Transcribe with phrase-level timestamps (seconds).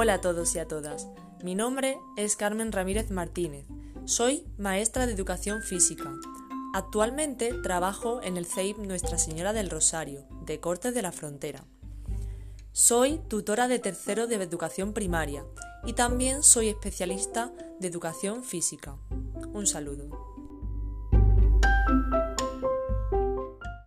[0.00, 1.08] Hola a todos y a todas.
[1.42, 3.66] Mi nombre es Carmen Ramírez Martínez.
[4.04, 6.14] Soy maestra de educación física.
[6.72, 11.64] Actualmente trabajo en el CEIP Nuestra Señora del Rosario, de Cortes de la Frontera.
[12.70, 15.44] Soy tutora de tercero de educación primaria
[15.84, 18.94] y también soy especialista de educación física.
[19.52, 20.27] Un saludo.